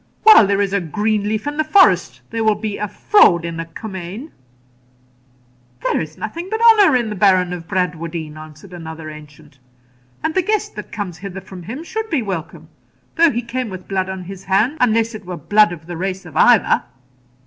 [0.23, 3.65] While there is a green leaf in the forest, there will be fraud in a
[3.67, 4.31] Comyne.
[5.83, 9.59] 'There is nothing but honour in the Baron of Bradwardine,' answered another ancient;
[10.23, 12.69] 'and the guest that comes hither from him should be welcome,
[13.15, 16.25] though he came with blood on his hand, unless it were blood of the race
[16.25, 16.81] of Ivor.'